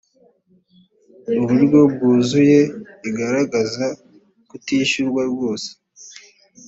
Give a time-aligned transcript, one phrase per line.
[1.43, 2.59] uburyo bwuzuye
[3.09, 3.85] igaragaza
[4.49, 5.69] kutishyurwa rwose